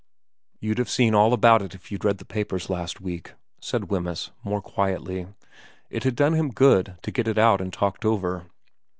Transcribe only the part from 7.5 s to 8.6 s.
and talked over.